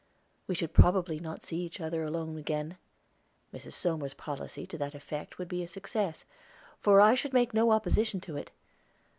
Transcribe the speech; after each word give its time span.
We 0.47 0.55
should 0.55 0.73
probably 0.73 1.19
not 1.19 1.43
see 1.43 1.57
each 1.59 1.79
other 1.79 2.01
alone 2.03 2.35
again. 2.35 2.79
Mrs. 3.53 3.73
Somers's 3.73 4.15
policy 4.15 4.65
to 4.65 4.77
that 4.79 4.95
effect 4.95 5.37
would 5.37 5.47
be 5.47 5.61
a 5.61 5.67
success, 5.67 6.25
for 6.79 6.99
I 6.99 7.13
should 7.13 7.33
make 7.33 7.53
no 7.53 7.69
opposition 7.71 8.19
to 8.21 8.35
it. 8.35 8.49